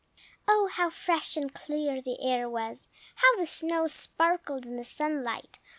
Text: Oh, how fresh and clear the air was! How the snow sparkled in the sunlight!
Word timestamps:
Oh, 0.47 0.67
how 0.67 0.89
fresh 0.89 1.37
and 1.37 1.53
clear 1.53 2.01
the 2.01 2.23
air 2.27 2.49
was! 2.49 2.89
How 3.17 3.37
the 3.37 3.45
snow 3.45 3.85
sparkled 3.85 4.65
in 4.65 4.75
the 4.75 4.83
sunlight! 4.83 5.59